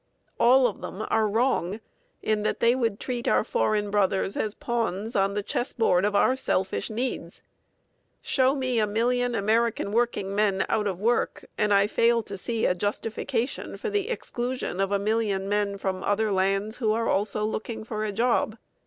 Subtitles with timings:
[0.39, 1.79] All of them are wrong
[2.23, 6.35] in that they would treat our foreign brothers as pawns on the chessboard of our
[6.35, 7.43] selfish needs.
[8.19, 12.73] Show me a million American workingmen out of work, and I fail to see a
[12.73, 17.83] justification for the exclusion of a million men from other lands who are also looking
[17.83, 18.57] for a job.